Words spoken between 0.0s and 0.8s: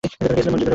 কি সে মনযিলে মকসুদটি?